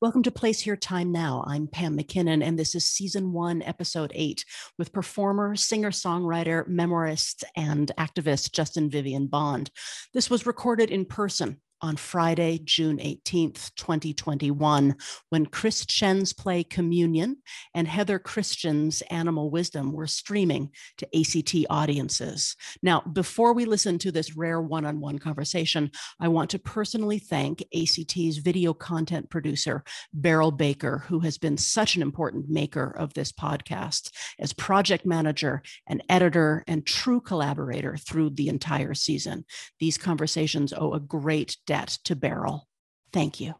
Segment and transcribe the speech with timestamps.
[0.00, 1.44] Welcome to Place Here Time Now.
[1.46, 4.44] I'm Pam MacKinnon, and this is season one, episode eight,
[4.76, 9.70] with performer, singer songwriter, memoirist, and activist Justin Vivian Bond.
[10.12, 14.96] This was recorded in person on Friday, June 18th, 2021,
[15.28, 17.36] when Chris Chen's play Communion
[17.74, 22.56] and Heather Christian's Animal Wisdom were streaming to ACT audiences.
[22.82, 27.18] Now, before we listen to this rare one on one conversation, I want to personally
[27.18, 33.12] thank ACT's video content producer, Beryl Baker, who has been such an important maker of
[33.12, 39.44] this podcast as project manager and editor and true collaborator through the entire season.
[39.80, 42.68] These conversations owe a great debt debt to Beryl.
[43.12, 43.54] Thank you.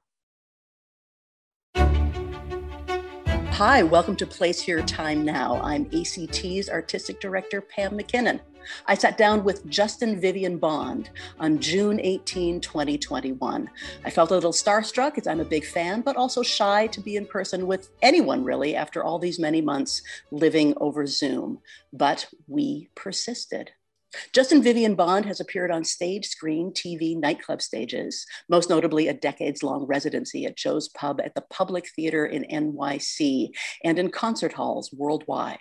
[1.74, 5.60] Hi, welcome to Place Here Time Now.
[5.62, 8.40] I'm ACT's Artistic Director, Pam MacKinnon.
[8.87, 13.68] I sat down with Justin Vivian Bond on June 18, 2021.
[14.04, 17.16] I felt a little starstruck as I'm a big fan, but also shy to be
[17.16, 21.59] in person with anyone really after all these many months living over Zoom.
[21.93, 23.73] But we persisted.
[24.32, 29.62] Justin Vivian Bond has appeared on stage, screen, TV, nightclub stages, most notably a decades
[29.62, 33.51] long residency at Joe's Pub at the Public Theater in NYC
[33.82, 35.59] and in concert halls worldwide.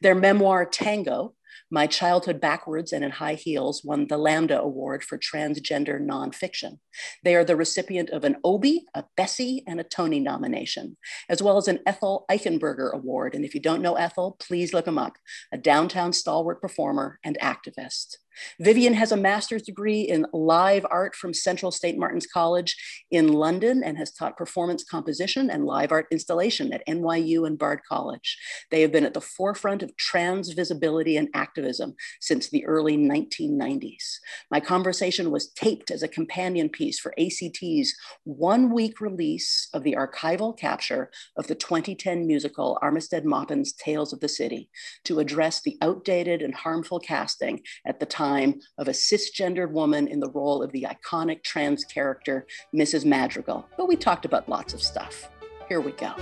[0.00, 1.34] Their memoir, Tango,
[1.70, 6.78] my Childhood Backwards and in High Heels won the Lambda Award for Transgender Nonfiction.
[7.22, 10.96] They are the recipient of an Obie, a Bessie, and a Tony nomination,
[11.28, 13.34] as well as an Ethel Eichelberger Award.
[13.34, 15.14] And if you don't know Ethel, please look him up,
[15.52, 18.16] a downtown stalwart performer and activist.
[18.58, 21.98] Vivian has a master's degree in live art from Central St.
[21.98, 22.76] Martin's College
[23.10, 27.80] in London and has taught performance composition and live art installation at NYU and Bard
[27.88, 28.38] College.
[28.70, 34.18] They have been at the forefront of trans visibility and activism since the early 1990s.
[34.50, 37.94] My conversation was taped as a companion piece for ACT's
[38.24, 44.20] one week release of the archival capture of the 2010 musical Armistead Maupin's Tales of
[44.20, 44.70] the City
[45.04, 50.06] to address the outdated and harmful casting at the time time of a cisgendered woman
[50.06, 53.04] in the role of the iconic trans character, Mrs.
[53.04, 53.68] Madrigal.
[53.76, 55.30] But we talked about lots of stuff.
[55.68, 56.12] Here we go.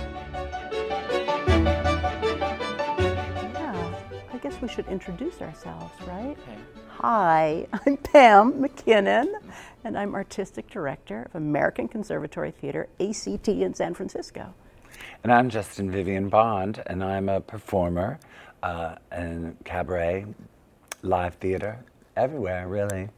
[3.55, 3.93] Yeah,
[4.33, 6.37] I guess we should introduce ourselves, right?
[6.43, 6.57] Okay.
[6.97, 9.35] Hi, I'm Pam MacKinnon,
[9.83, 14.53] and I'm Artistic Director of American Conservatory Theater, ACT in San Francisco.
[15.23, 18.19] And I'm Justin Vivian Bond, and I'm a performer
[18.63, 20.25] uh, in cabaret,
[21.01, 21.79] live theater,
[22.19, 23.09] everywhere, really.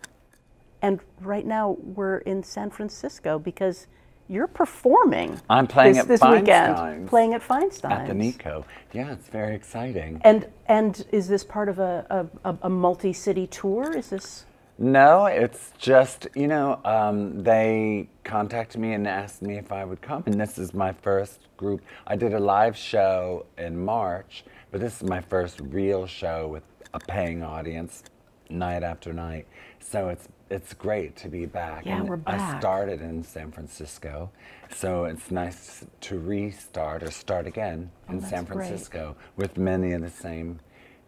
[0.82, 3.88] And right now we're in San Francisco because
[4.28, 5.40] you're performing.
[5.50, 7.10] I'm playing this, at this weekend.
[7.10, 7.92] Playing at Feinstein.
[7.92, 8.66] At the Nikko.
[8.94, 10.22] Yeah, it's very exciting.
[10.24, 13.96] And and is this part of a, a, a multi-city tour?
[13.96, 14.46] Is this?
[14.78, 20.02] No, it's just you know um, they contacted me and asked me if I would
[20.02, 21.82] come, and this is my first group.
[22.08, 26.64] I did a live show in March, but this is my first real show with
[26.94, 28.04] a paying audience
[28.52, 29.48] night after night.
[29.80, 31.86] So it's it's great to be back.
[31.86, 32.56] Yeah, and we're back.
[32.56, 34.30] I started in San Francisco,
[34.70, 39.38] so it's nice to restart or start again oh, in San Francisco great.
[39.38, 40.60] with many of the same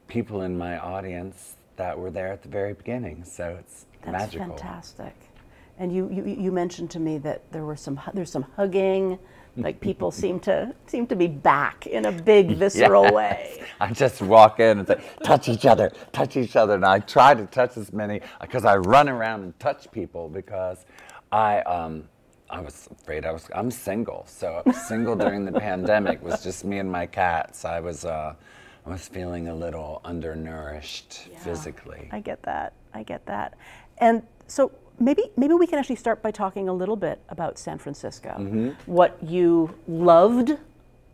[0.08, 3.24] people in my audience that were there at the very beginning.
[3.26, 4.56] So it's That's magical.
[4.56, 5.16] fantastic.
[5.78, 9.20] And you, you you mentioned to me that there were some there's some hugging
[9.56, 13.14] like people seem to seem to be back in a big visceral yes.
[13.14, 13.64] way.
[13.80, 17.34] I just walk in and say, touch each other, touch each other, and I try
[17.34, 20.86] to touch as many because I run around and touch people because
[21.32, 22.06] I um,
[22.50, 26.80] I was afraid I was I'm single, so single during the pandemic was just me
[26.80, 27.66] and my cats.
[27.66, 28.34] I was uh,
[28.86, 31.40] I was feeling a little undernourished Yeah.
[31.40, 32.10] physically.
[32.12, 32.74] I get that.
[32.94, 33.56] I get that.
[34.00, 37.78] And so maybe maybe we can actually start by talking a little bit about San
[37.78, 38.30] Francisco.
[38.30, 38.70] Mm-hmm.
[38.86, 40.58] What you loved,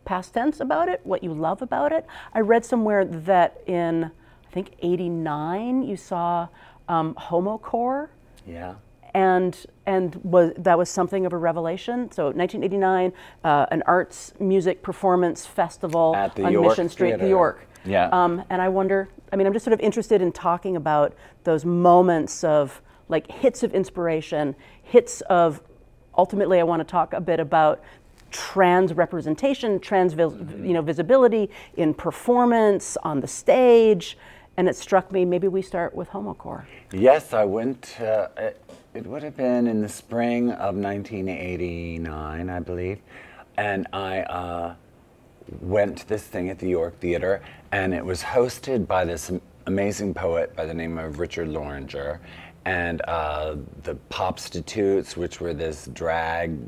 [0.04, 2.06] past tense about it, what you love about it.
[2.34, 6.48] I read somewhere that in I think '89 you saw
[6.88, 8.08] um, HomoCore.
[8.46, 8.74] Yeah.
[9.14, 12.10] and and was that was something of a revelation.
[12.10, 13.12] So 1989,
[13.44, 17.24] uh, an arts music performance festival on York Mission Street, Theater.
[17.24, 17.66] New York.
[17.84, 18.08] Yeah.
[18.12, 19.08] Um, and I wonder.
[19.32, 23.62] I mean, I'm just sort of interested in talking about those moments of like hits
[23.62, 25.62] of inspiration, hits of.
[26.16, 27.82] Ultimately, I want to talk a bit about
[28.30, 34.16] trans representation, trans vis- you know visibility in performance on the stage.
[34.56, 36.64] And it struck me maybe we start with HomoCore.
[36.92, 37.96] Yes, I went.
[38.00, 38.60] Uh, it,
[38.92, 42.98] it would have been in the spring of 1989, I believe,
[43.56, 44.74] and I uh,
[45.60, 47.40] went to this thing at the York Theater,
[47.72, 49.30] and it was hosted by this
[49.66, 52.20] amazing poet by the name of Richard Loranger,
[52.64, 56.58] and uh, the Popstitutes, which were this drag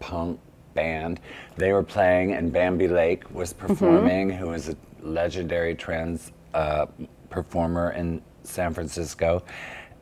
[0.00, 0.40] punk
[0.74, 1.20] band.
[1.56, 6.86] They were playing, and Bambi Lake was performing, who was a legendary trans uh,
[7.30, 9.44] performer in San Francisco.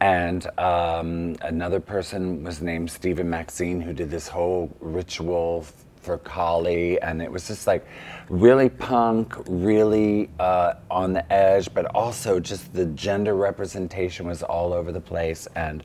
[0.00, 5.64] And um, another person was named Stephen Maxine, who did this whole ritual
[6.02, 7.86] for Kali, and it was just like
[8.28, 14.72] really punk, really uh, on the edge, but also just the gender representation was all
[14.72, 15.46] over the place.
[15.54, 15.84] And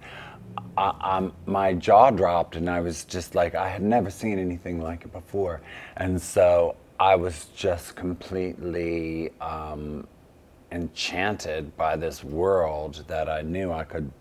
[0.77, 4.81] I, I'm, my jaw dropped, and I was just like, I had never seen anything
[4.81, 5.61] like it before.
[5.97, 10.07] And so I was just completely um,
[10.71, 14.11] enchanted by this world that I knew I could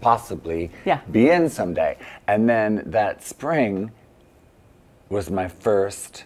[0.00, 1.00] possibly Yeah.
[1.10, 1.96] be in someday.
[2.28, 3.90] And then that spring
[5.08, 6.24] was my first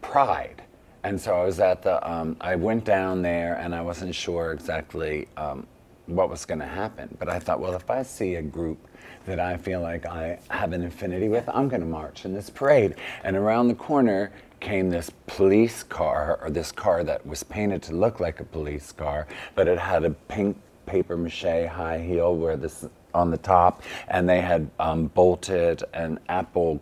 [0.00, 0.62] pride.
[1.04, 4.52] And so I was at the, um, I went down there and I wasn't sure
[4.52, 5.66] exactly um,
[6.06, 7.16] what was going to happen.
[7.18, 8.78] But I thought, well, if I see a group
[9.26, 12.50] that I feel like I have an affinity with, I'm going to march in this
[12.50, 12.94] parade.
[13.24, 17.94] And around the corner came this police car, or this car that was painted to
[17.94, 20.56] look like a police car, but it had a pink
[20.86, 26.18] paper mache high heel where this on the top, and they had um, bolted an
[26.28, 26.80] apple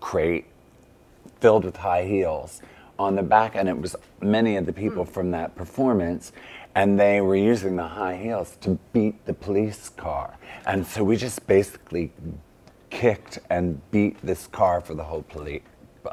[0.00, 0.46] crate
[1.40, 2.62] filled with high heels
[2.98, 5.12] on the back, and it was many of the people hmm.
[5.12, 6.32] from that performance,
[6.74, 10.36] and they were using the high heels to beat the police car.
[10.66, 12.12] And so we just basically
[12.90, 15.62] kicked and beat this car for the whole police.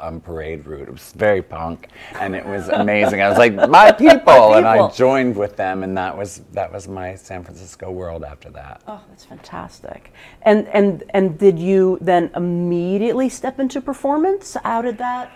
[0.00, 0.88] Um, parade route.
[0.88, 1.88] It was very punk,
[2.20, 3.20] and it was amazing.
[3.22, 6.88] I was like, "My people," and I joined with them, and that was that was
[6.88, 8.82] my San Francisco world after that.
[8.86, 10.12] Oh, that's fantastic.
[10.42, 14.56] And and and did you then immediately step into performance?
[14.64, 15.30] How did that?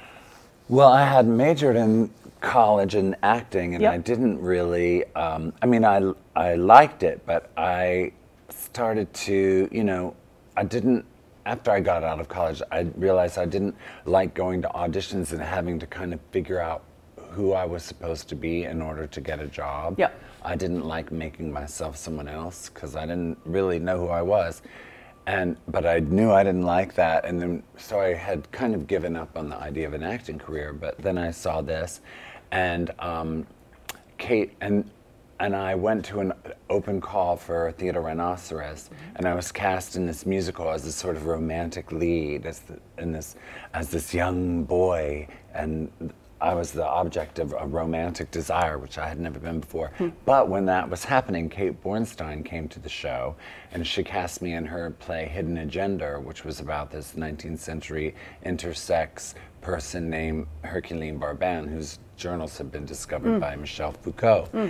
[0.69, 2.11] Well, I had majored in
[2.41, 3.93] college in acting, and Yep.
[3.93, 5.05] I didn't really.
[5.15, 8.13] Um, I mean, I I liked it, but I
[8.49, 10.15] started to, you know,
[10.57, 11.05] I didn't.
[11.47, 15.41] After I got out of college, I realized I didn't like going to auditions and
[15.41, 16.85] having to kind of figure out
[17.31, 19.99] who I was supposed to be in order to get a job.
[19.99, 20.21] Yep.
[20.43, 24.63] I didn't like making myself someone else because I didn't really know who I was.
[25.27, 28.87] And but I knew I didn't like that, and then so I had kind of
[28.87, 30.73] given up on the idea of an acting career.
[30.73, 32.01] But then I saw this,
[32.51, 33.47] and um,
[34.19, 34.91] Kate and
[35.41, 36.33] and I went to an
[36.69, 39.17] open call for Theater Rhinoceros, mm-hmm.
[39.17, 42.79] and I was cast in this musical as this sort of romantic lead, as the,
[42.99, 43.37] in this
[43.75, 45.91] as this young boy, and
[46.43, 49.93] I was the object of a romantic desire, which I had never been before.
[49.99, 50.09] Hmm.
[50.25, 53.37] But when that was happening, Kate Bornstein came to the show,
[53.73, 58.15] and she cast me in her play Hidden Agenda, which was about this 19th century
[58.45, 63.41] intersex person named Herculine Barbin, whose journals had been discovered hmm.
[63.41, 64.49] by Michel Foucault.
[64.53, 64.69] Hmm.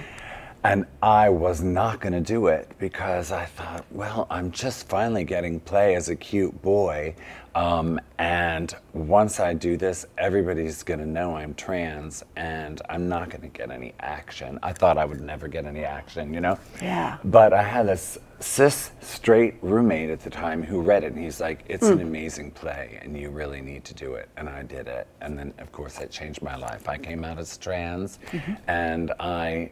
[0.63, 5.25] And I was not going to do it because I thought, well, I'm just finally
[5.25, 7.15] getting play as a cute boy.
[7.55, 13.31] Um, and once I do this, everybody's going to know I'm trans and I'm not
[13.31, 14.59] going to get any action.
[14.63, 16.59] I thought I would never get any action, you know?
[16.83, 17.17] Yeah.
[17.25, 21.41] But I had this cis straight roommate at the time who read it and he's
[21.41, 24.29] like, it's an amazing play and you really need to do it.
[24.37, 25.07] And I did it.
[25.23, 26.89] And then, of course, it changed my life.
[26.89, 28.19] I came out as trans
[28.67, 29.71] and I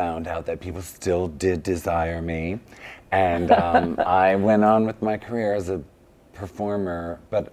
[0.00, 2.58] found out that people still did desire me.
[3.12, 5.82] And um, I went on with my career as a
[6.32, 7.52] performer, but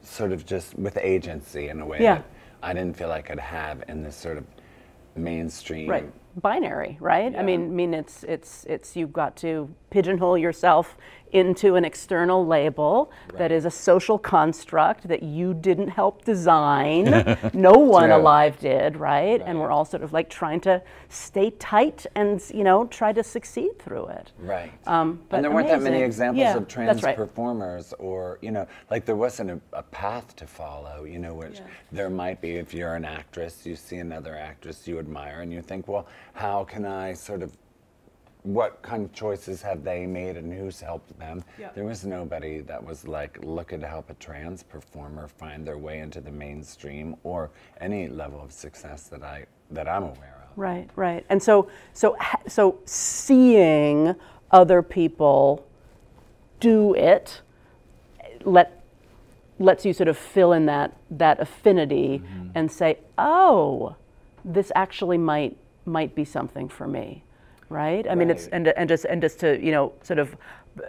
[0.00, 2.14] sort of just with agency in a way Yeah.
[2.18, 2.26] that
[2.62, 4.44] I didn't feel I could have in this sort of
[5.16, 5.90] mainstream.
[5.90, 6.08] Right.
[6.40, 7.34] Binary, right?
[7.36, 10.96] I mean, I mean, it's it's it's you've got to pigeonhole yourself
[11.32, 17.38] into an external label that is a social construct that you didn't help design.
[17.52, 19.40] no one alive did, right?
[19.44, 23.22] And we're all sort of like trying to stay tight and you know try to
[23.22, 24.32] succeed through it.
[24.38, 24.72] Right.
[24.86, 27.16] Um, but and there weren't that many examples Yeah, of trans right.
[27.16, 31.60] performers, or, you know, like there wasn't a, a path to follow, you know, which
[31.92, 35.62] there might be if you're an actress, you see another actress you admire, and you
[35.62, 37.56] think, well, how can I sort of,
[38.42, 41.44] what kind of choices have they made and who's helped them?
[41.58, 41.70] Yeah.
[41.74, 46.00] There was nobody that was like looking to help a trans performer find their way
[46.00, 50.56] into the mainstream or any level of success that I that I'm aware of.
[50.56, 51.24] Right, right.
[51.28, 52.16] And so, so,
[52.48, 54.14] so seeing
[54.50, 55.64] other people
[56.58, 57.42] do it
[58.44, 58.82] let
[59.58, 62.48] lets you sort of fill in that that affinity mm-hmm.
[62.54, 63.96] and say, oh,
[64.44, 67.22] this actually might might be something for me,
[67.68, 68.08] right?
[68.08, 70.36] I mean, it's and and just and just to you know sort of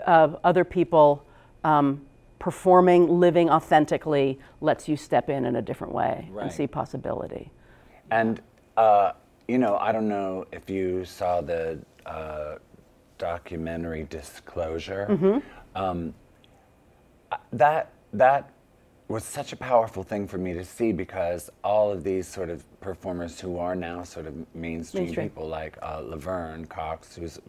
[0.06, 1.26] uh, other people.
[1.64, 2.06] Um,
[2.40, 7.52] performing, living authentically lets you step in in a different way and see possibility.
[8.12, 8.42] And
[8.78, 9.12] uh,
[9.50, 12.56] you know, I don't know if you saw the uh,
[13.18, 15.42] documentary Disclosure.
[15.76, 16.14] Um,
[17.54, 18.52] that that
[19.10, 22.64] was such a powerful thing for me to see because all of these sort of
[22.80, 25.30] performers who are now sort of mainstream, Mainstream.
[25.30, 27.40] people like uh, Laverne Cox, who's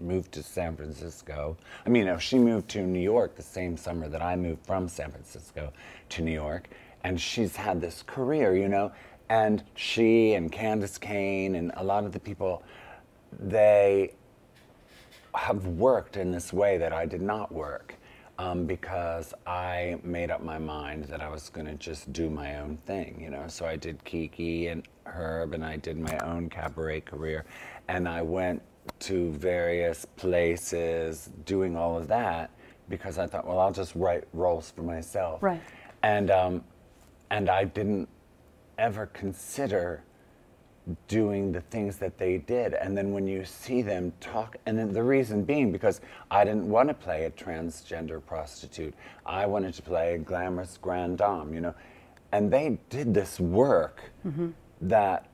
[0.00, 1.58] moved to San Francisco.
[1.84, 4.88] I mean, no, she moved to New York the same summer that I moved from
[4.88, 5.72] San Francisco
[6.08, 6.70] to New York,
[7.04, 8.92] and she's had this career, you know.
[9.28, 12.62] And she and Candis Cayne and a lot of the people,
[13.38, 14.14] they
[15.34, 17.95] have worked in this way that I did not work
[18.38, 22.58] um, because I made up my mind that I was going to just do my
[22.58, 23.44] own thing, you know.
[23.48, 27.44] So I did Kiki and Herb, and I did my own cabaret career,
[27.88, 28.62] and I went
[29.00, 32.50] to various places doing all of that
[32.88, 35.42] because I thought, well, I'll just write roles for myself.
[35.42, 35.62] Right.
[36.02, 36.64] And um,
[37.30, 38.08] and I didn't
[38.78, 40.02] ever consider
[41.08, 42.74] doing the things that they did.
[42.74, 46.00] And then when you see them talk, and then the reason being because
[46.30, 51.18] I didn't want to play a transgender prostitute, I wanted to play a glamorous grand
[51.18, 51.74] dame, you know.
[52.32, 54.50] And they did this work mm-hmm.
[54.82, 55.28] that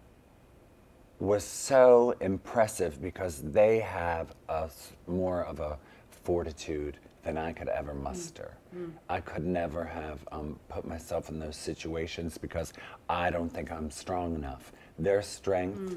[1.18, 4.68] was so impressive because they have a
[5.06, 5.78] more of a
[6.11, 8.02] fortitude than I could ever mm.
[8.02, 8.56] muster.
[8.76, 8.92] Mm.
[9.09, 12.73] I could never have um, put myself in those situations because
[13.09, 14.73] I don't think I'm strong enough.
[14.99, 15.96] Their strength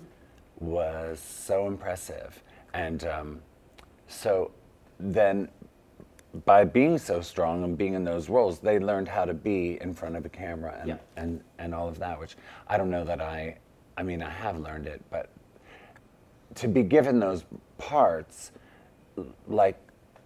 [0.59, 2.41] was so impressive.
[2.73, 3.41] And um,
[4.07, 4.51] so
[4.99, 5.49] then
[6.45, 9.93] by being so strong and being in those roles, they learned how to be in
[9.93, 10.97] front of a camera and, Yeah.
[11.15, 12.35] and, and all of that, which
[12.67, 13.57] I don't know that I,
[13.97, 15.29] I mean, I have learned it, but
[16.55, 17.45] to be given those
[17.77, 18.51] parts,
[19.47, 19.77] like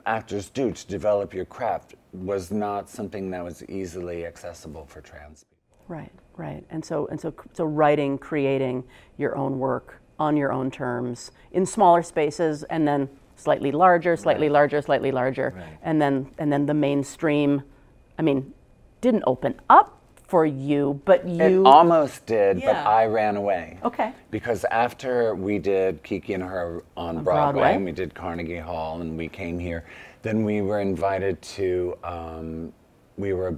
[0.05, 5.43] actors do to develop your craft, was not something that was easily accessible for trans
[5.43, 5.85] people.
[5.87, 6.63] Right, right.
[6.69, 8.83] And so and so so writing, creating
[9.17, 14.49] your own work on your own terms in smaller spaces and then slightly larger, slightly
[14.49, 15.53] larger, slightly larger.
[15.55, 15.77] Right.
[15.83, 17.63] And then and then the mainstream
[18.17, 18.53] I mean
[19.01, 22.73] didn't open up for you, but you It almost did, yeah.
[22.73, 23.79] but I ran away.
[23.83, 24.13] Okay.
[24.29, 27.75] Because after we did Kiki and Herb on, Broadway, Broadway.
[27.75, 29.85] and we did Carnegie Hall, and we came here,
[30.21, 32.71] then we were invited to, um,
[33.17, 33.57] we were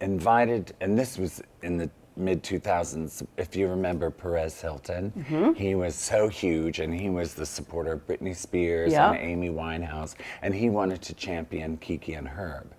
[0.00, 3.26] invited, and this was in the mid 2000s.
[3.36, 5.52] If you remember Perez Hilton, Mm-hmm.
[5.54, 9.10] he was so huge, and he was the supporter of Britney Spears Yeah.
[9.12, 12.72] and Amy Winehouse, and he wanted to champion Kiki and Herb.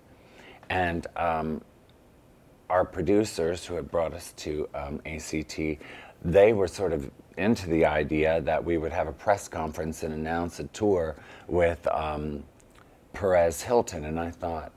[0.70, 1.60] And um,
[2.70, 5.60] our producers who had brought us to um, ACT,
[6.24, 10.14] they were sort of into the idea that we would have a press conference and
[10.14, 11.14] announce a tour
[11.46, 12.42] with um,
[13.12, 14.06] Perez Hilton.
[14.06, 14.72] And I thought,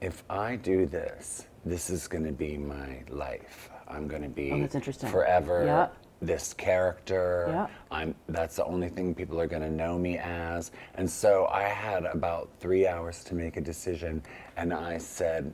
[0.00, 3.70] if I do this, this is going to be my life.
[3.88, 5.10] I'm going to be Oh, that's interesting.
[5.10, 5.88] forever Yeah.
[6.20, 7.46] this character.
[7.48, 7.66] Yeah.
[7.90, 10.70] I'm that's the only thing people are going to know me as.
[10.94, 14.22] And so I had about 3 hours to make a decision
[14.56, 15.52] and I said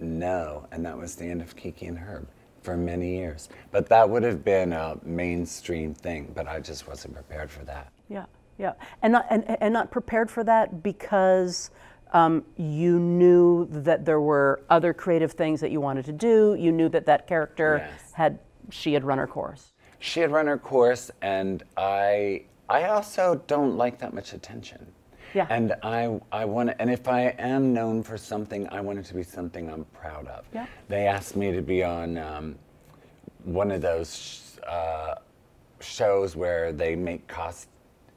[0.00, 2.28] no, and that was the end of Kiki and Herb
[2.62, 3.48] for many years.
[3.72, 7.92] But that would have been a mainstream thing, but I just wasn't prepared for that.
[8.08, 8.26] Yeah,
[8.58, 11.70] yeah, and not and, and not prepared for that because
[12.12, 16.54] um, you knew that there were other creative things that you wanted to do.
[16.58, 18.12] You knew that that character Yes.
[18.12, 18.38] had
[18.70, 19.72] she had run her course.
[19.98, 24.86] She had run her course, and I I also don't like that much attention.
[25.34, 25.46] Yeah.
[25.50, 29.14] And I I want and if I am known for something, I want it to
[29.14, 30.44] be something I'm proud of.
[30.54, 30.66] Yeah.
[30.88, 32.58] They asked me to be on um,
[33.44, 35.16] one of those uh,
[35.80, 37.68] shows where they make cost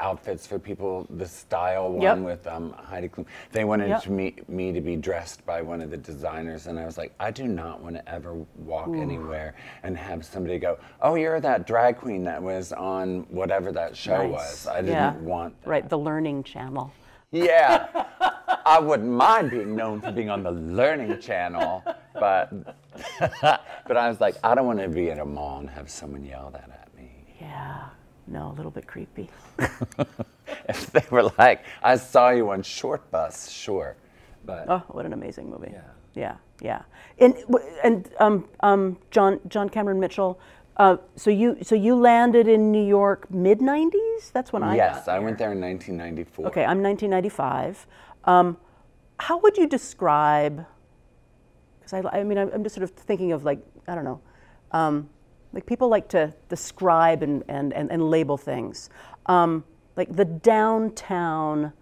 [0.02, 1.06] outfits for people.
[1.12, 2.18] The style one Yep.
[2.20, 3.26] with um, Heidi Klum.
[3.52, 4.02] They wanted Yep.
[4.04, 7.14] to me me to be dressed by one of the designers, and I was like,
[7.20, 9.54] I do not want to ever walk anywhere
[9.84, 14.24] and have somebody go, "Oh, you're that drag queen that was on whatever that show
[14.24, 14.32] Nice.
[14.32, 15.14] was." I didn't Yeah.
[15.18, 15.70] want that.
[15.70, 16.92] Right, the Learning Channel.
[17.32, 17.88] Yeah.
[18.66, 22.52] I wouldn't mind being known for being on the Learning Channel, but
[23.20, 26.24] but I was like, I don't want to be at a mall and have someone
[26.24, 27.10] yell that at me.
[27.40, 27.86] Yeah,
[28.32, 29.30] no, a little bit creepy.
[30.68, 33.96] If they were like, I saw you on Shortbus, sure,
[34.46, 35.72] but Oh, what an amazing movie.
[35.72, 35.82] Yeah.
[36.14, 36.82] Yeah, yeah.
[37.20, 37.36] And
[37.84, 40.40] and um, um, John John Cameron Mitchell.
[40.78, 44.32] Uh, so you so you landed in New York mid '90s.
[44.34, 46.48] That's when I yes, I went there in 1994.
[46.48, 47.88] Okay, I'm 1995.
[48.26, 48.58] Um,
[49.20, 50.66] how would you describe?
[51.80, 54.20] Because I, I mean, I'm, I'm just sort of thinking of like I don't know,
[54.72, 55.10] um,
[55.54, 58.90] like people like to describe and and and, and label things.
[59.26, 59.64] Um,
[59.96, 61.74] like the downtown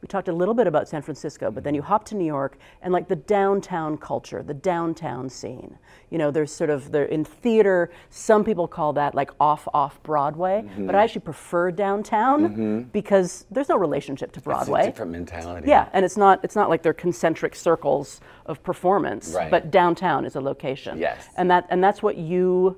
[0.00, 2.58] we talked a little bit about San Francisco, but then you hop to New York
[2.82, 5.78] and like the downtown culture, the downtown scene.
[6.10, 7.88] You know, there's sort of there in theater.
[8.10, 10.86] Some people call that like off off Broadway, Mm-hmm.
[10.86, 14.80] but I actually prefer downtown because there's no relationship to Broadway.
[14.80, 15.68] It's a different mentality.
[15.68, 19.52] Yeah, and it's not it's not like they're concentric circles of performance, Right.
[19.52, 20.98] but downtown is a location.
[20.98, 21.28] Yes.
[21.36, 22.76] And that and that's what you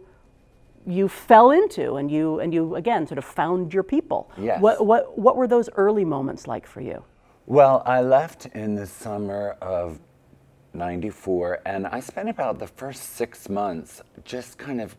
[0.86, 4.30] you fell into and you and you again sort of found your people.
[4.38, 4.60] Yes.
[4.60, 7.02] What what what were those early moments like for you?
[7.46, 10.00] Well, I left in the summer of
[10.72, 14.96] 94, and I spent about the first six months just kind of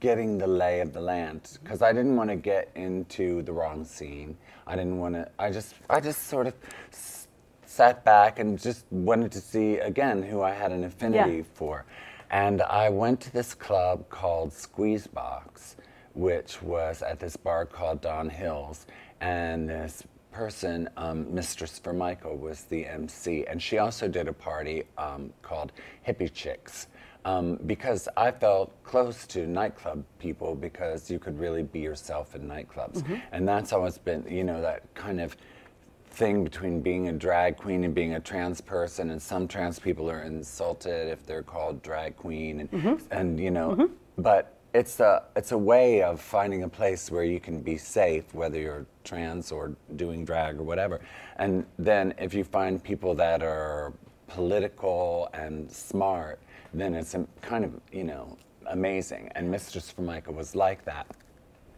[0.00, 3.84] getting the lay of the land because I didn't want to get into the wrong
[3.84, 4.36] scene.
[4.66, 6.54] I didn't want to, I just, I just sort of
[6.92, 7.28] s-
[7.64, 11.42] sat back and just wanted to see again who I had an affinity Yeah.
[11.54, 11.84] for.
[12.30, 15.76] And I went to this club called Squeeze Box,
[16.14, 18.86] which was at this bar called Don Hills.
[19.20, 20.02] And this
[20.32, 23.46] person, um, Mistress Formika, was the MC.
[23.46, 25.72] And she also did a party um, called
[26.06, 26.88] Hippie Chicks.
[27.24, 32.42] Um, because I felt close to nightclub people because you could really be yourself in
[32.42, 33.02] nightclubs.
[33.32, 35.36] And that's always been, you know, that kind of
[36.16, 40.10] thing between being a drag queen and being a trans person and some trans people
[40.10, 42.94] are insulted if they're called drag queen and, mm-hmm.
[43.10, 43.92] and you know mm-hmm.
[44.16, 48.24] but it's a it's a way of finding a place where you can be safe
[48.34, 51.00] whether you're trans or doing drag or whatever.
[51.36, 53.92] And then if you find people that are
[54.26, 56.40] political and smart
[56.74, 58.36] then it's kind of you know
[58.70, 59.30] amazing.
[59.34, 61.06] And mistress Formika was like that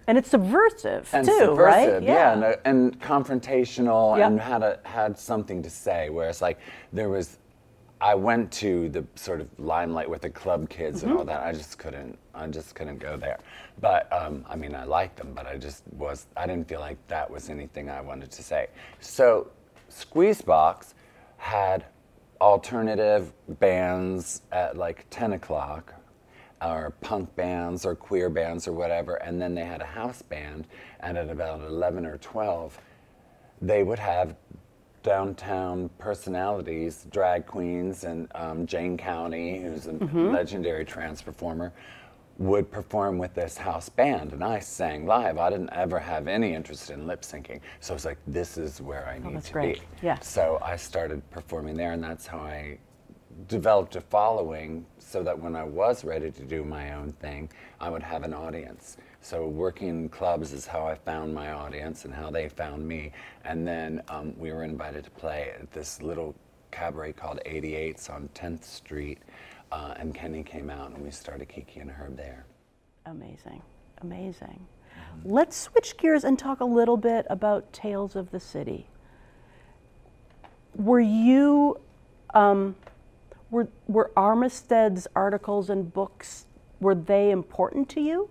[0.08, 2.02] And it's subversive and too, subversive, right?
[2.02, 4.26] yeah, and, uh, and confrontational, Yep.
[4.26, 6.08] and had a, had something to say.
[6.08, 6.58] Whereas, like,
[6.94, 7.38] there was,
[8.00, 11.28] I went to the sort of limelight with the club kids and all Mm-hmm.
[11.28, 11.42] that.
[11.42, 13.38] I just couldn't, I just couldn't go there.
[13.80, 16.96] But um, I mean, I liked them, but I just was, I didn't feel like
[17.08, 18.68] that was anything I wanted to say.
[19.00, 19.48] So,
[19.90, 20.94] Squeezebox
[21.36, 21.84] had
[22.40, 25.92] alternative bands at like 10 o'clock
[26.62, 30.66] or punk bands or queer bands or whatever and then they had a house band
[31.00, 32.80] and at about 11 or 12
[33.62, 34.34] they would have
[35.02, 41.73] downtown personalities drag queens and um, Jayne County who's a legendary trans performer
[42.38, 46.54] would perform with this house band and i sang live i didn't ever have any
[46.54, 49.52] interest in lip syncing so I was like this is where i need that's to
[49.52, 49.80] great.
[49.80, 50.18] be Yeah.
[50.21, 52.78] so i started performing there and that's how i
[53.46, 57.88] developed a following so that when I was ready to do my own thing, I
[57.88, 58.96] would have an audience.
[59.20, 63.12] So working in clubs is how I found my audience and how they found me.
[63.44, 66.34] And then um, we were invited to play at this little
[66.70, 69.18] cabaret called 88s on 10th Street.
[69.70, 72.44] Uh, and Kenny came out and we started Kiki and Herb there.
[73.06, 73.62] Amazing,
[74.02, 74.66] amazing.
[75.24, 78.86] Let's switch gears and talk a little bit about Tales of the City.
[80.74, 81.80] Were you,
[82.34, 82.76] um,
[83.50, 86.47] were, were Armistead's articles and books,
[86.80, 88.28] were they important to you?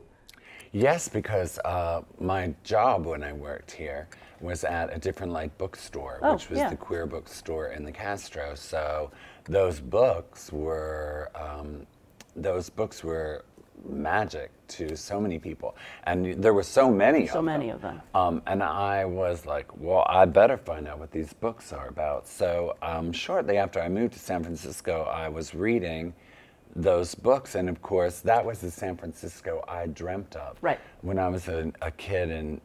[0.72, 4.08] Yes, because uh, my job when I worked here
[4.42, 6.70] was at a different light bookstore, Oh, which was yeah.
[6.70, 8.54] the queer bookstore in the Castro.
[8.56, 9.12] So
[9.46, 11.88] those books were um,
[12.36, 13.46] those books were
[13.86, 17.28] magic to so many people, and there were so many.
[17.28, 17.76] So of many them.
[17.76, 18.02] of them.
[18.14, 22.28] Um, and I was like, well, I better find out what these books are about.
[22.28, 26.14] So um, shortly after I moved to San Francisco, I was reading
[26.76, 30.58] those books, and of course, that was the San Francisco I dreamt of.
[30.62, 30.80] Right.
[31.02, 32.62] When I was a, a kid in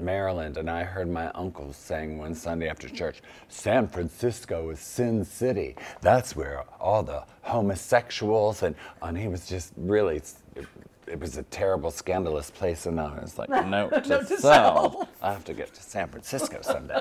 [0.00, 5.24] Maryland, and I heard my uncle saying one Sunday after church, San Francisco is Sin
[5.24, 5.76] City.
[6.00, 10.16] That's where all the homosexuals, and, and he was just really,
[10.56, 10.66] it,
[11.06, 14.92] it was a terrible, scandalous place, and I was like, note to, Note to self.
[14.94, 15.08] self.
[15.22, 17.00] I have to get to San Francisco someday.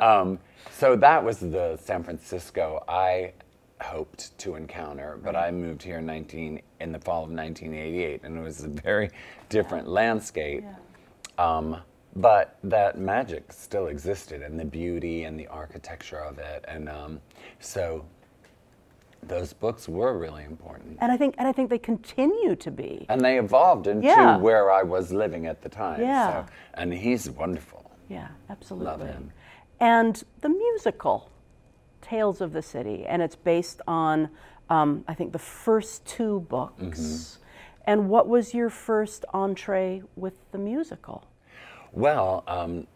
[0.00, 0.38] um,
[0.78, 3.32] so that was the San Francisco I
[3.80, 8.38] hoped to encounter, but I moved here in 19 in the fall of 1988, and
[8.38, 9.10] it was a very
[9.48, 10.64] different landscape.
[11.38, 11.76] Um,
[12.16, 17.20] but that magic still existed, and the beauty and the architecture of it, and um,
[17.58, 18.04] so
[19.22, 20.98] those books were really important.
[21.00, 23.06] And I think, and I think they continue to be.
[23.08, 24.36] And they evolved into Yeah.
[24.36, 26.00] where I was living at the time.
[26.00, 26.44] Yeah.
[26.44, 27.90] So, and he's wonderful.
[28.08, 28.86] Yeah, absolutely.
[28.86, 29.32] love him.
[29.80, 31.30] And the musical,
[32.02, 34.28] Tales of the City, and it's based on,
[34.68, 36.82] um, I think, the first two books.
[36.82, 37.40] Mm-hmm.
[37.86, 41.24] And what was your first entree with the musical?
[41.94, 42.88] Well, um,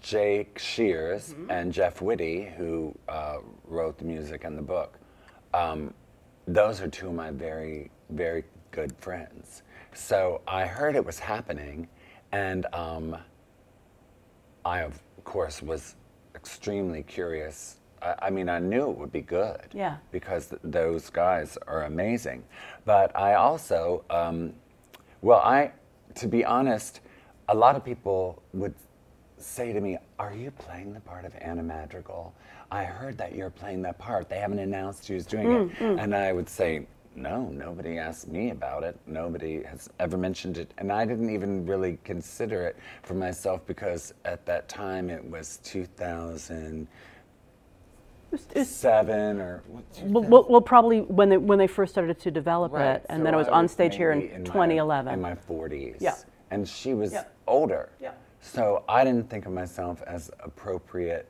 [0.00, 4.98] Jake Shears and Jeff Whitty, who uh, wrote the music and the book,
[5.52, 5.92] um,
[6.46, 9.62] those are two of my very, very good friends.
[9.94, 11.88] So I heard it was happening,
[12.30, 13.16] and um,
[14.64, 15.96] I, of course, was
[16.36, 17.78] extremely curious.
[18.00, 19.66] I, I mean, I knew it would be good.
[19.74, 19.96] Yeah.
[20.12, 22.44] Because th- those guys are amazing.
[22.84, 24.52] But I also, um,
[25.20, 25.72] well, I,
[26.14, 27.00] to be honest,
[27.48, 28.74] a lot of people would
[29.38, 32.34] say to me, Are you playing the part of Anna Madrigal?
[32.70, 34.28] I heard that you're playing that part.
[34.28, 35.70] They haven't announced who's doing it.
[35.78, 36.02] Mm, mm.
[36.02, 38.98] And I would say, No, nobody asked me about it.
[39.06, 40.72] Nobody has ever mentioned it.
[40.78, 45.58] And I didn't even really consider it for myself because at that time it was
[45.64, 46.88] 2007
[48.32, 49.62] It's- or.
[50.04, 53.24] Well, well, probably when they when they first started to develop Right, it, and so
[53.24, 55.14] then it was on stage here in my- 2011.
[55.14, 55.96] in my 40s.
[56.00, 56.14] Yeah.
[56.50, 57.14] And she was
[57.46, 57.90] older.
[58.00, 58.12] Yeah.
[58.40, 61.28] So I didn't think of myself as appropriate,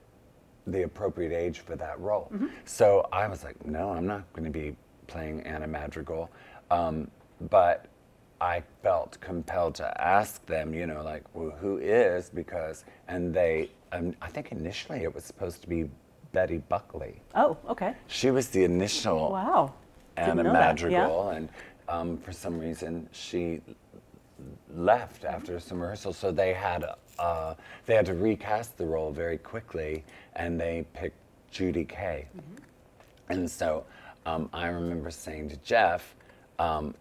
[0.66, 2.28] the appropriate age for that role.
[2.32, 2.48] Mm-hmm.
[2.64, 4.76] So I was like, no, I'm not going to be
[5.06, 6.30] playing Anna Madrigal.
[6.70, 7.10] Um,
[7.50, 7.86] but
[8.40, 12.30] I felt compelled to ask them, you know, like, well, who is?
[12.30, 15.88] Because, and they, um, I think initially it was supposed to be
[16.32, 17.22] Betty Buckley.
[17.34, 17.94] oh, okay.
[18.06, 19.72] She was the initial Wow.
[20.16, 20.52] Anna that, yeah.
[20.52, 21.48] Madrigal, and
[21.88, 23.60] um, for some reason she
[24.74, 26.16] left after some rehearsals.
[26.16, 26.84] So they had
[27.18, 27.54] uh,
[27.86, 30.04] they had to recast the role very quickly,
[30.36, 31.16] and they picked
[31.50, 32.26] Judy Kaye.
[32.36, 33.32] Mm-hmm.
[33.32, 33.84] And so
[34.26, 36.14] um, I remember saying to Jeff,
[36.58, 36.94] um,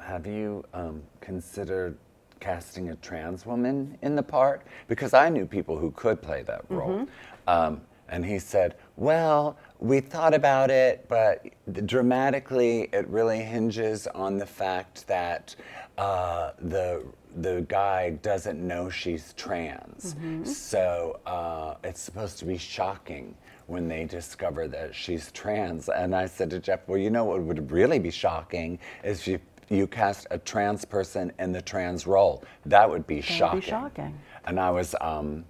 [0.00, 1.96] "Have you um, considered?"
[2.40, 6.62] casting a trans woman in the part because I knew people who could play that
[6.68, 7.08] role.
[7.46, 11.46] Um, and he said, Well, we thought about it, but
[11.86, 15.56] dramatically, it really hinges on the fact that
[15.98, 17.04] uh, the
[17.36, 20.14] the guy doesn't know she's trans.
[20.44, 23.34] So uh, it's supposed to be shocking
[23.66, 25.88] when they discover that she's trans.
[25.88, 29.40] And I said to Jeff, Well, you know what would really be shocking is if
[29.68, 32.44] you cast a trans person in the trans role.
[32.66, 33.60] That would be That would shocking.
[33.60, 34.20] be shocking.
[34.46, 35.44] And I was um,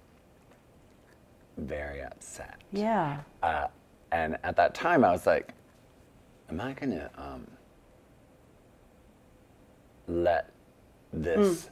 [1.57, 2.61] very upset.
[2.71, 3.19] Yeah.
[3.43, 3.67] Uh,
[4.11, 5.53] and at that time, I was like,
[6.49, 7.45] am I going to um,
[10.07, 10.51] let
[11.13, 11.69] this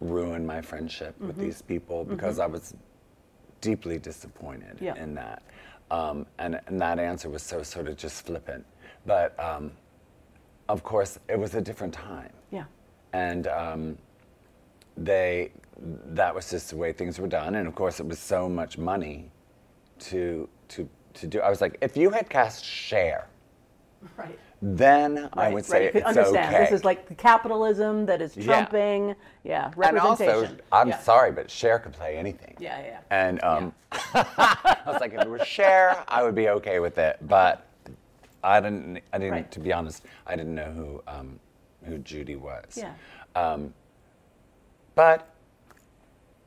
[0.00, 2.04] ruin my friendship with these people?
[2.04, 2.74] Because I was
[3.60, 4.94] deeply disappointed Yeah.
[4.96, 5.42] in that.
[5.90, 8.64] Um, and, and that answer was so sort of just flippant.
[9.06, 9.72] But um,
[10.68, 12.64] of course, it was a different time Yeah.
[13.12, 13.98] and um,
[14.96, 15.50] they
[16.14, 18.78] that was just the way things were done and of course it was so much
[18.78, 19.28] money
[19.98, 23.26] to to to do i was like if you had cast Cher,
[24.16, 24.38] Right.
[24.66, 26.54] Then i would say could it's understand.
[26.54, 29.14] okay This is like the capitalism that is trumping.
[29.42, 29.66] Yeah.
[29.66, 30.34] and Representation.
[30.34, 30.98] also i'm yeah.
[31.00, 33.00] sorry but Cher could play anything Yeah, yeah.
[33.10, 37.18] and um, i was like if it was Cher, i would be okay with it
[37.28, 37.66] but
[38.42, 39.50] i didn't i didn't Right.
[39.52, 41.38] to be honest i didn't know who um,
[41.84, 42.94] who judy was Yeah.
[43.36, 43.74] Um,
[44.94, 45.28] But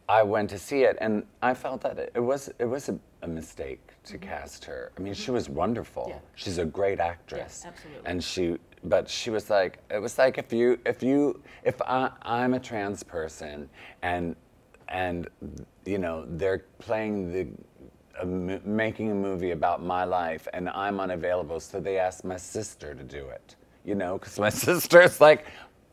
[0.10, 2.98] I went to see it, and I felt that it, it was it was a,
[3.22, 4.92] a mistake to cast her.
[4.98, 6.04] I mean, she was wonderful.
[6.04, 6.12] Mm-hmm.
[6.12, 6.36] Yeah.
[6.36, 7.64] She's a great actress.
[7.66, 8.06] absolutely.
[8.06, 12.12] And she, but she was like, it was like if you if you if I,
[12.22, 13.70] I'm a trans person
[14.02, 14.36] and
[14.90, 15.28] and
[15.86, 17.48] you know they're playing the.
[18.20, 22.96] A, making a movie about my life and I'm unavailable, so they asked my sister
[22.96, 23.56] to do it.
[23.86, 25.46] You know, because my sister's like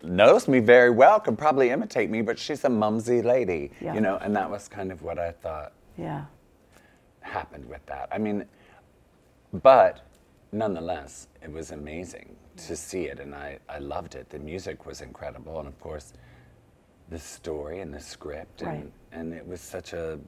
[0.02, 3.70] knows me very well, could probably imitate me, but she's a mumsy lady.
[3.80, 3.94] Yeah.
[3.94, 6.24] You know, and that was kind of what I thought Yeah.
[7.24, 8.08] Happened with that.
[8.12, 8.44] I mean,
[9.62, 10.06] but
[10.52, 14.28] nonetheless, it was amazing to see it, and I, I loved it.
[14.30, 16.12] The music was incredible, and of course,
[17.08, 18.92] the story and the script, and, Right.
[19.12, 20.18] and it was such a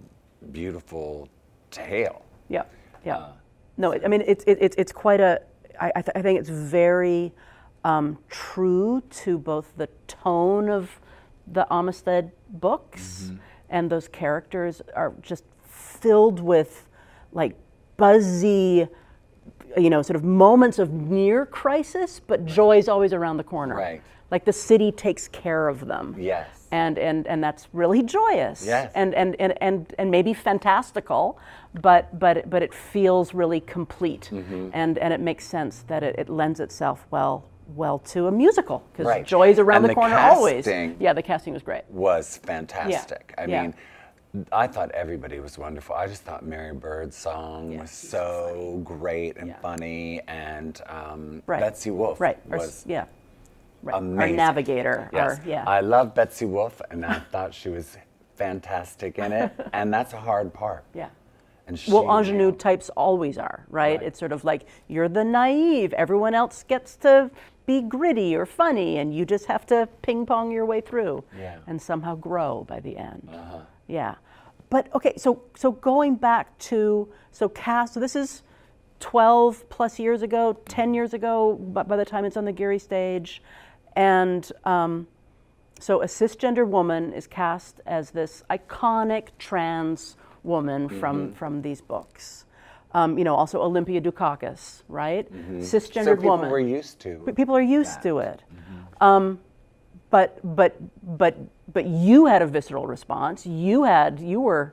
[0.52, 1.28] beautiful
[1.70, 2.22] tale.
[2.48, 2.64] Yeah,
[3.04, 3.16] yeah.
[3.18, 3.32] Uh,
[3.76, 5.42] no, I mean it's it, it's it's quite a.
[5.80, 7.32] I I, th- I think it's very
[7.85, 10.98] um, true to both the tone of
[11.46, 13.37] the Armistead books, Mm-hmm.
[13.70, 15.44] and those characters are just
[16.00, 16.88] filled with
[17.32, 17.54] like
[17.96, 18.87] buzzy,
[19.76, 23.76] you know, sort of moments of near crisis, but joy is always around the corner.
[23.76, 24.02] Right.
[24.30, 26.66] Like the city takes care of them Yes.
[26.72, 28.90] and and and that's really joyous Yes.
[28.94, 31.38] and, and and and and maybe fantastical
[31.80, 34.70] but but but it feels really complete Mm-hmm.
[34.72, 37.44] and and it makes sense that it, it lends itself well
[37.76, 39.24] well to a musical because Right.
[39.24, 40.66] joy's around And the, the corner always
[40.98, 43.32] yeah the casting was great was fantastic.
[43.38, 43.44] Yeah.
[43.44, 43.62] I yeah.
[43.62, 43.74] mean,
[44.53, 45.94] I thought everybody was wonderful.
[45.94, 49.59] I just thought Mary Birdsong was so great and Yeah.
[49.61, 53.05] funny, and um, right Betsy Wolfe right was yeah
[53.83, 53.94] right.
[53.94, 57.96] our navigator Yes, our, yeah I love Betsy Wolfe, and I thought she was
[58.37, 60.85] fantastic in it, and that's a hard part.
[60.94, 61.09] yeah
[61.68, 63.99] And she Well, ingenue types always are, right?
[63.99, 64.07] Right.
[64.07, 65.92] It's sort of like you're the naive.
[65.94, 67.31] Everyone else gets to
[67.66, 71.57] be gritty or funny, and you just have to ping pong your way through Yeah.
[71.66, 73.29] and somehow grow by the end.
[73.33, 73.61] Uh-huh.
[73.88, 74.14] Yeah.
[74.70, 77.94] But okay, so so going back to so cast.
[77.94, 78.42] So this is
[79.00, 81.55] 12 plus years ago, 10 years ago.
[81.55, 83.42] But by the time it's on the Geary stage,
[83.94, 85.07] and um,
[85.79, 92.44] so a cisgender woman is cast as this iconic trans woman from from these books.
[92.92, 95.31] Um, you know, also Olympia Dukakis, right?
[95.61, 96.50] Cisgendered so people woman.
[96.50, 97.31] were used to.
[97.37, 98.42] People are used to it.
[99.00, 99.38] Um,
[100.11, 101.37] but but but
[101.77, 103.45] but you had a visceral response.
[103.45, 104.73] You had you were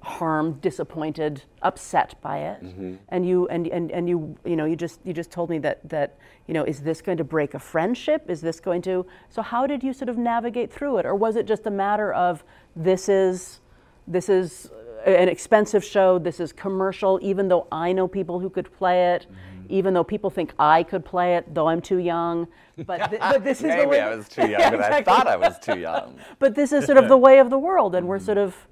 [0.00, 2.94] harmed, disappointed, upset by it, mm-hmm.
[3.10, 5.86] and you and, and and you you know you just you just told me that
[5.86, 8.24] that you know is this going to break a friendship?
[8.30, 9.04] Is this going to?
[9.28, 12.10] So how did you sort of navigate through it, or was it just a matter
[12.10, 12.42] of
[12.74, 13.60] this is
[14.08, 14.70] this is
[15.06, 16.18] uh, an expensive show.
[16.18, 17.18] This is commercial.
[17.20, 19.55] Even though I know people who could play it, mm-hmm.
[19.68, 22.48] Even though people think I could play it, though I'm too young.
[22.86, 24.00] But, th- but this is Maybe the way.
[24.00, 26.18] I was too young, Yeah, but I thought I was too young.
[26.38, 28.26] But this is sort of the way of the world, and we're mm-hmm.
[28.26, 28.66] sort of,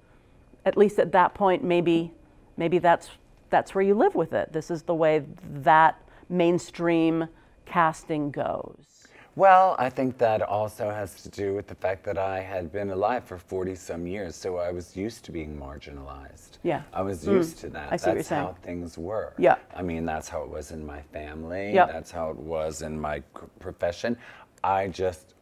[0.64, 2.12] at least at that point, maybe,
[2.57, 3.11] maybe that's
[3.50, 4.52] that's where you live with it.
[4.52, 5.24] This is the way
[5.62, 7.28] that mainstream
[7.66, 8.93] casting goes.
[9.37, 12.90] Well, I think that also has to do with the fact that I had been
[12.90, 16.59] alive for 40 some years, so I was used to being marginalized.
[16.62, 16.83] Yeah.
[16.92, 17.33] I was hmm.
[17.33, 17.92] used to that.
[17.92, 18.42] I see what that's you're saying.
[18.42, 19.35] how things were.
[19.37, 19.57] Yeah.
[19.75, 21.75] I mean, that's how it was in my family.
[21.75, 21.87] Yeah.
[21.87, 23.23] That's how it was in my
[23.59, 24.16] profession.
[24.62, 25.35] I just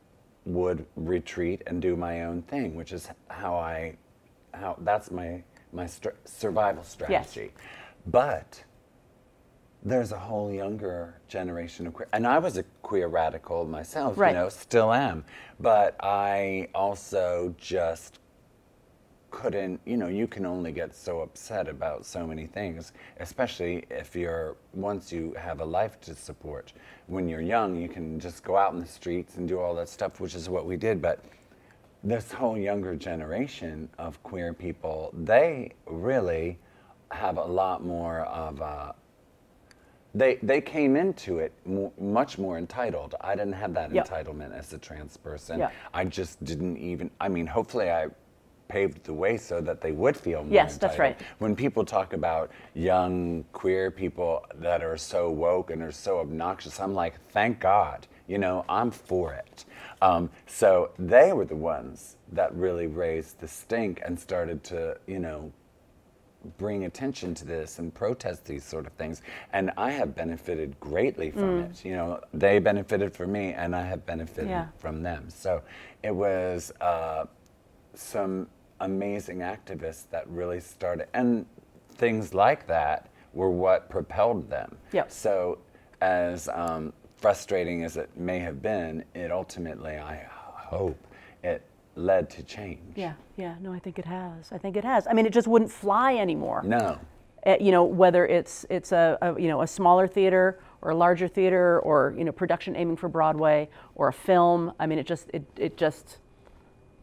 [0.46, 3.96] would retreat and do my own thing, which is how I,
[4.54, 5.88] how that's my my
[6.24, 7.40] survival strategy.
[7.40, 7.64] Yes.
[8.06, 8.64] But
[9.84, 14.30] there's a whole younger generation of queer, and I was a queer radical myself, Right.
[14.30, 15.24] you know, still am.
[15.58, 18.20] But I also just
[19.30, 24.14] couldn't, you know, you can only get so upset about so many things, especially if
[24.14, 26.72] you're, once you have a life to support.
[27.06, 29.88] When you're young, you can just go out in the streets and do all that
[29.88, 31.00] stuff, which is what we did.
[31.00, 31.24] But
[32.04, 36.58] this whole younger generation of queer people, they really
[37.10, 38.94] have a lot more of a,
[40.14, 43.14] they they came into it mo much more entitled.
[43.20, 44.02] I didn't have that Yeah.
[44.02, 45.58] entitlement as a trans person.
[45.58, 45.70] Yeah.
[45.94, 47.10] I just didn't even.
[47.20, 48.08] I mean, hopefully, I
[48.68, 51.20] paved the way so that they would feel more Yes, that's right.
[51.38, 56.80] When people talk about young queer people that are so woke and are so obnoxious,
[56.80, 58.06] I'm like, thank God.
[58.26, 59.66] You know, I'm for it.
[60.00, 65.18] Um, so they were the ones that really raised the stink and started to, you
[65.18, 65.52] know,
[66.58, 69.22] bring attention to this and protest these sort of things.
[69.52, 71.84] And I have benefited greatly from it.
[71.84, 74.66] You know, they benefited from me, and I have benefited Yeah.
[74.78, 75.28] from them.
[75.30, 75.62] So
[76.02, 77.26] it was uh,
[77.94, 78.48] some
[78.80, 81.46] amazing activists that really started, and
[81.94, 84.76] things like that were what propelled them.
[84.92, 85.10] Yep.
[85.10, 85.58] So,
[86.00, 90.98] as um, frustrating as it may have been, it ultimately, I hope,
[91.44, 91.62] it
[91.94, 92.80] led to change.
[92.94, 93.54] Yeah, yeah.
[93.60, 94.50] No, I think it has.
[94.52, 95.06] I think it has.
[95.06, 96.62] I mean, it just wouldn't fly anymore.
[96.64, 96.98] No.
[97.44, 100.94] Uh, you know, whether it's it's a, a you know a smaller theater or a
[100.94, 104.72] larger theater or you know production aiming for Broadway or a film.
[104.78, 106.18] I mean, it just it it just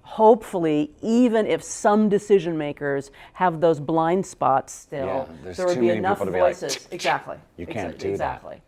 [0.02, 5.90] hopefully even if some decision makers have those blind spots still, Yeah, there would be
[5.90, 6.88] enough to be like, voices.
[6.90, 7.38] exactly.
[7.58, 8.14] You can't do that.
[8.14, 8.62] exactly.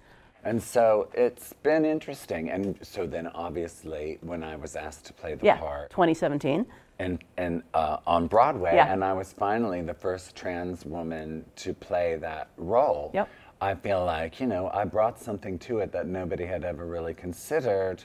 [0.43, 2.49] And so it's been interesting.
[2.49, 6.65] And so then obviously when I was asked to play the Yeah, part 2017.
[6.99, 8.91] and, and uh, on Broadway, Yeah.
[8.91, 13.29] and I was finally the first trans woman to play that role, Yep.
[13.61, 17.13] I feel like, you know, I brought something to it that nobody had ever really
[17.13, 18.03] considered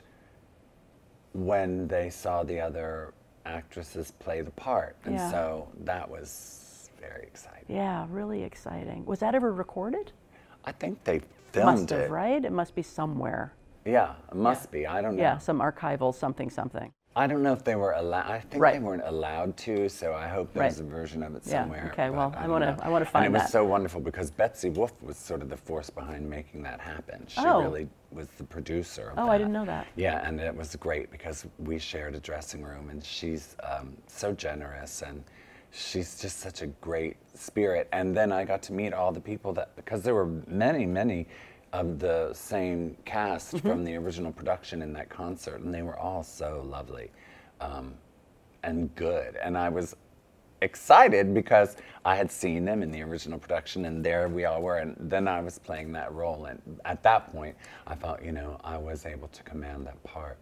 [1.33, 3.15] when they saw the other
[3.47, 4.97] actresses play the part.
[5.05, 5.31] And Yeah.
[5.31, 7.65] so that was very exciting.
[7.69, 9.07] Yeah, really exciting.
[9.07, 10.13] Was that ever recorded?
[10.67, 11.21] I think they
[11.53, 12.11] filmed Must have, it.
[12.11, 12.45] right?
[12.45, 13.53] It must be somewhere.
[13.85, 14.87] Yeah, it must be.
[14.87, 15.23] I don't know.
[15.23, 16.93] Yeah, some archival something something.
[17.15, 18.31] I don't know if they were allowed.
[18.31, 18.75] I think Right.
[18.75, 20.87] they weren't allowed to, so I hope there's Right.
[20.87, 21.85] a version of it somewhere.
[21.87, 22.83] Yeah, okay, well, I wanna- know.
[22.83, 25.49] I wanna find And find it was so wonderful because Betsy Wolfe was sort of
[25.49, 27.25] the force behind making that happen.
[27.29, 27.63] She Oh.
[27.63, 29.11] really was the producer.
[29.11, 29.87] Of Oh, I didn't know that.
[29.95, 34.33] Yeah, and it was great because we shared a dressing room, and she's um, so
[34.33, 35.23] generous and.
[35.77, 37.87] She's just such a great spirit.
[37.93, 41.27] And then I got to meet all the people that, because there were many, many
[41.73, 43.69] of the same cast Mm-hmm.
[43.69, 47.11] from the original production in that concert, and they were all so lovely
[47.61, 47.93] um,
[48.63, 49.37] and good.
[49.37, 49.95] And I was
[50.63, 54.79] excited because I had seen them in the original production, and there we all were.
[54.79, 57.55] And then I was playing that role, and at that point,
[57.87, 60.39] I thought, you know, I was able to command that part.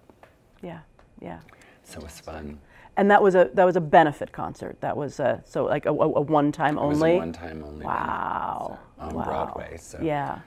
[0.63, 0.81] Yeah,
[1.21, 1.41] yeah.
[1.83, 2.61] So it was fun.
[2.97, 4.81] And that was a that was a benefit concert.
[4.81, 7.15] That was a, so like a, a, a one time It was only.
[7.17, 7.85] a one-time only.
[7.85, 8.79] Wow.
[8.99, 9.25] On wow.
[9.25, 10.39] Broadway, so Yeah.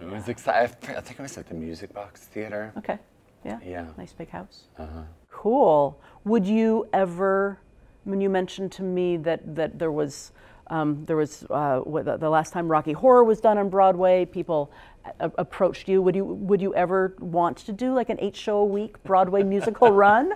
[0.00, 0.76] it was exciting.
[0.96, 2.72] I think it was at the Music Box Theater.
[2.78, 2.98] Okay.
[3.44, 3.58] Yeah.
[3.64, 3.86] Yeah.
[3.96, 4.64] Nice big house.
[4.78, 5.02] Uh-huh.
[5.30, 6.00] Cool.
[6.24, 7.58] Would you ever
[8.04, 10.32] when you mentioned to me that that there was
[10.68, 14.72] um, there was uh, the, the last time Rocky Horror was done on Broadway, people
[15.20, 16.00] a- approached you.
[16.02, 19.42] Would you would you ever want to do like an eight show a week Broadway
[19.42, 20.32] musical run?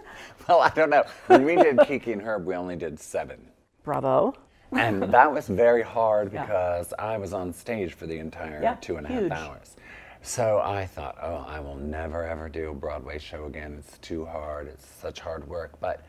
[0.49, 1.05] Well, I don't know.
[1.29, 3.49] When we did Kiki and Herb, we only did seven.
[3.85, 4.35] Bravo.
[4.73, 6.43] and that was very hard Yeah.
[6.45, 9.33] because I was on stage for the entire Yeah, two and a half huge.
[9.33, 9.77] hours.
[10.21, 13.77] So I thought, oh, I will never ever do a Broadway show again.
[13.79, 14.67] It's too hard.
[14.69, 15.81] It's such hard work.
[15.81, 16.05] But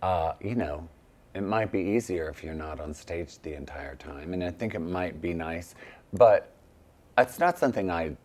[0.00, 0.88] uh, you know,
[1.34, 4.74] it might be easier if you're not on stage the entire time, and I think
[4.74, 5.74] it might be nice.
[6.12, 6.52] But
[7.16, 8.16] it's not something I,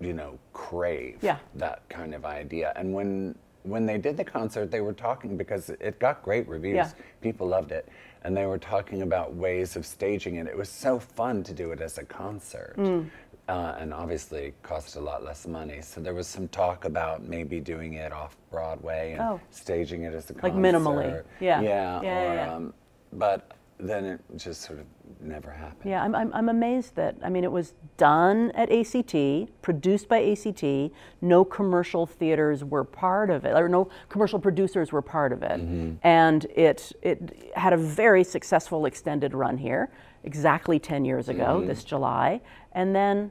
[0.00, 1.18] you know, crave.
[1.22, 1.38] Yeah.
[1.54, 2.72] That kind of idea.
[2.76, 6.74] And when when they did the concert, they were talking because it got great reviews.
[6.74, 6.90] Yeah.
[7.20, 7.88] People loved it,
[8.24, 10.46] and they were talking about ways of staging it.
[10.46, 12.74] It was so fun to do it as a concert.
[12.76, 13.08] Mm.
[13.48, 15.80] Uh, and obviously it cost a lot less money.
[15.82, 19.40] So there was some talk about maybe doing it off Broadway and Oh.
[19.50, 20.60] staging it as a Like concert.
[20.60, 21.22] minimally.
[21.40, 21.60] Yeah.
[21.60, 22.00] Yeah.
[22.02, 22.54] Yeah, or, yeah.
[22.54, 22.74] Um,
[23.12, 23.50] but
[23.80, 24.86] then it just sort of
[25.20, 25.90] never happened.
[25.90, 30.22] Yeah, I'm, I'm, I'm amazed that, I mean, it was done at ACT, produced by
[30.22, 30.92] ACT.
[31.20, 35.60] No commercial theaters were part of it, or no commercial producers were part of it.
[36.04, 39.90] And it, it had a very successful extended run here,
[40.24, 42.40] exactly 10 years ago, this July.
[42.72, 43.30] And then,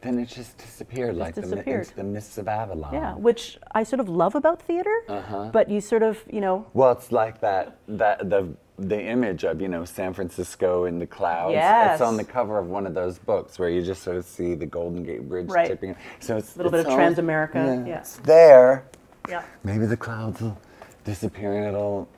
[0.00, 1.82] Then it just disappeared like The, mi- disappeared.
[1.86, 2.94] into the mists of Avalon.
[2.94, 5.50] yeah, which I sort of love about theater, Uh-huh.
[5.52, 9.60] but you sort of, you know, Well, it's like that that the the image of
[9.60, 11.54] you know San Francisco in the clouds.
[11.54, 11.94] Yes.
[11.94, 14.54] It's on the cover of one of those books where you just sort of see
[14.54, 15.66] the Golden Gate Bridge Right.
[15.66, 15.96] tipping.
[16.20, 17.98] So it's a Little bit of Transamerica, yeah.
[17.98, 18.84] It's there.
[19.28, 19.42] yeah.
[19.64, 20.56] Maybe the clouds will
[21.02, 22.08] disappear and it'll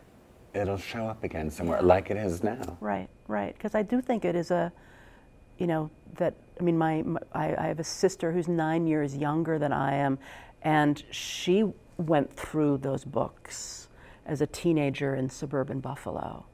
[0.53, 2.77] it'll show up again somewhere like it is now.
[2.81, 3.55] Right, right.
[3.55, 4.73] Because I do think it is a,
[5.59, 9.17] you know, that I mean, my, my I, I have a sister who's nine years
[9.17, 10.19] younger than I am,
[10.63, 11.65] and she
[11.97, 13.89] went through those books
[14.27, 16.45] as a teenager in suburban Buffalo,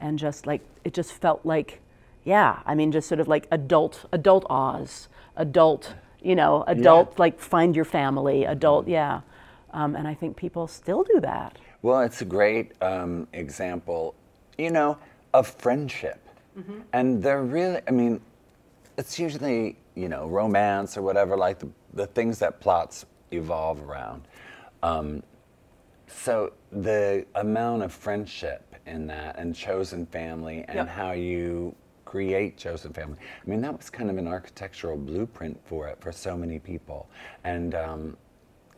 [0.00, 1.80] and just like it just felt like,
[2.24, 7.40] yeah, I mean, just sort of like adult adult Oz, adult, you know, adult like
[7.40, 9.20] find your family, adult, yeah.
[9.72, 11.58] Um, and I think people still do that.
[11.82, 14.14] Well, it's a great um, example,
[14.56, 14.98] you know,
[15.32, 16.23] of friendship.
[16.92, 18.20] And they're really, I mean,
[18.96, 24.22] it's usually, you know, romance or whatever, like the, the things that plots evolve around.
[24.82, 25.22] Um,
[26.06, 30.88] so the amount of friendship in that and chosen family and Yep.
[30.88, 33.16] how you create chosen family.
[33.44, 37.08] I mean, that was kind of an architectural blueprint for it for so many people.
[37.42, 38.16] And um,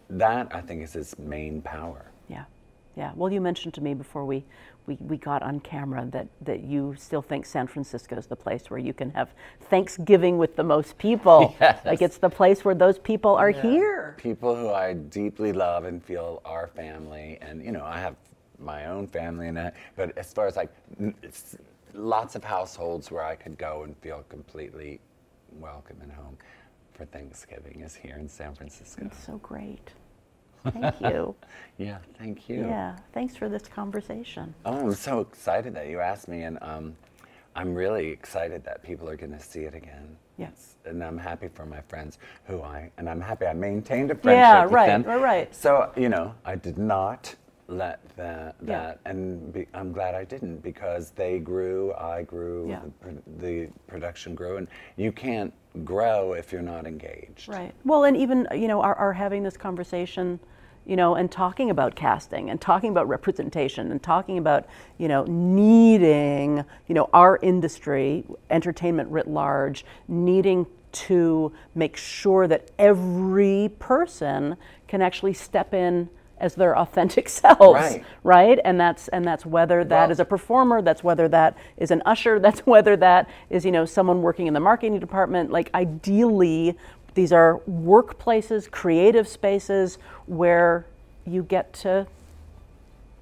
[0.09, 2.07] that, I think, is its main power.
[2.29, 2.45] Yeah,
[2.97, 3.13] yeah.
[3.15, 4.45] Well, you mentioned to me before we,
[4.87, 8.71] we, we got on camera that, that you still think San Francisco is the place
[8.71, 9.31] where you can have
[9.69, 11.55] Thanksgiving with the most people.
[11.67, 11.85] Yes.
[11.87, 14.15] Like it's the place where those people are here.
[14.19, 18.15] people who I deeply love and feel are family, and you know, I have
[18.59, 19.75] my own family and that.
[19.97, 20.71] But as far as like,
[21.23, 21.57] it's
[21.95, 25.01] lots of households where I could go and feel completely
[25.59, 26.37] welcome and home
[26.93, 29.11] for Thanksgiving is here in San Francisco.
[29.25, 29.93] So great.
[30.73, 31.35] Thank you.
[31.79, 32.61] Yeah, thank you.
[32.67, 32.97] yeah.
[33.13, 34.55] Thanks for this conversation.
[34.65, 36.97] Oh, I'm so excited that you asked me, and um,
[37.55, 40.17] I'm really excited that people are going to see it again.
[40.39, 40.77] Yes.
[40.87, 44.43] And I'm happy for my friends who I, and I'm happy I maintained a friendship
[44.43, 45.03] Yeah, with right, them.
[45.03, 45.55] right, right.
[45.55, 47.35] So, you know, I did not
[47.69, 48.95] let that, Yeah.
[49.05, 52.81] and be, I'm glad I didn't because they grew, I grew, Yeah.
[53.03, 55.53] the, the production grew, and you can't
[55.85, 57.49] grow if you're not engaged.
[57.49, 57.75] Right.
[57.85, 60.41] Well, and even you know, our, our having this conversation,
[60.87, 64.67] you know, and talking about casting and talking about representation and talking about
[64.99, 72.71] you know needing you know our industry, entertainment writ large, needing to make sure that
[72.79, 74.57] every person
[74.89, 78.05] can actually step in as their authentic selves Right.
[78.23, 81.91] right and that's and that's whether that Well- is a performer that's whether that is
[81.91, 85.71] an usher that's whether that is you know someone working in the marketing department like
[85.75, 86.77] ideally
[87.17, 90.87] these are workplaces creative spaces where
[91.27, 92.07] you get to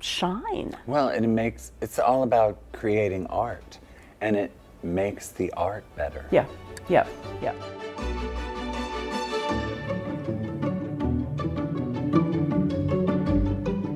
[0.01, 3.79] shine Well, and it makes, it's all about creating art,
[4.21, 4.51] and it
[4.83, 6.27] makes the art better.
[6.31, 6.45] yeah
[6.89, 7.07] yeah
[7.41, 7.55] yeah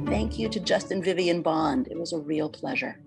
[0.06, 1.88] Thank you to Justin Vivian Bond.
[1.88, 2.98] It was a real pleasure.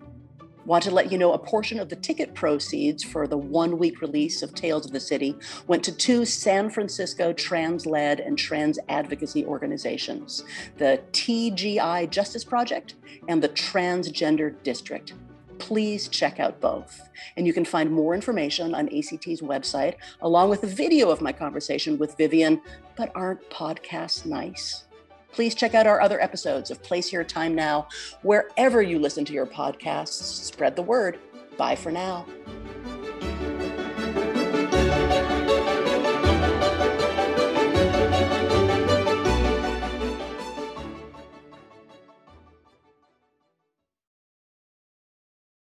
[0.65, 4.01] Want to let you know a portion of the ticket proceeds for the one week
[4.01, 5.35] release of Tales of the City
[5.67, 10.43] went to two San Francisco trans led and trans advocacy organizations
[10.77, 12.95] the TGI Justice Project
[13.27, 15.13] and the Transgender District.
[15.57, 17.09] Please check out both.
[17.37, 21.31] And you can find more information on ACT's website, along with a video of my
[21.31, 22.61] conversation with Vivian.
[22.95, 24.85] But aren't podcasts nice?
[25.31, 27.87] Please check out our other episodes of Place Here Time Now,
[28.21, 30.43] wherever you listen to your podcasts.
[30.43, 31.19] Spread the word.
[31.57, 32.25] Bye for now.